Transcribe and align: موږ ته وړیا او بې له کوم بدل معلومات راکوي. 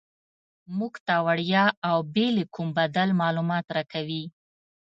موږ 0.77 0.93
ته 1.05 1.15
وړیا 1.25 1.65
او 1.89 1.97
بې 2.13 2.27
له 2.35 2.43
کوم 2.53 2.67
بدل 2.79 3.09
معلومات 3.21 3.65
راکوي. 3.75 4.23